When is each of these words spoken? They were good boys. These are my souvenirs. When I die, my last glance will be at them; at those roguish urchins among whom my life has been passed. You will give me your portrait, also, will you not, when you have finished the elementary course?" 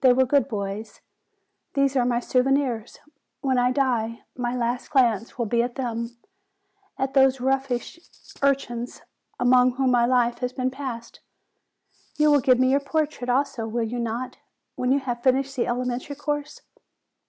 They 0.00 0.12
were 0.12 0.26
good 0.26 0.48
boys. 0.48 1.02
These 1.74 1.94
are 1.94 2.04
my 2.04 2.18
souvenirs. 2.18 2.98
When 3.42 3.58
I 3.58 3.70
die, 3.70 4.24
my 4.36 4.56
last 4.56 4.90
glance 4.90 5.38
will 5.38 5.46
be 5.46 5.62
at 5.62 5.76
them; 5.76 6.18
at 6.98 7.14
those 7.14 7.40
roguish 7.40 8.00
urchins 8.42 9.02
among 9.38 9.74
whom 9.76 9.92
my 9.92 10.04
life 10.04 10.38
has 10.40 10.52
been 10.52 10.72
passed. 10.72 11.20
You 12.16 12.32
will 12.32 12.40
give 12.40 12.58
me 12.58 12.72
your 12.72 12.80
portrait, 12.80 13.30
also, 13.30 13.68
will 13.68 13.84
you 13.84 14.00
not, 14.00 14.36
when 14.74 14.90
you 14.90 14.98
have 14.98 15.22
finished 15.22 15.54
the 15.54 15.68
elementary 15.68 16.16
course?" 16.16 16.62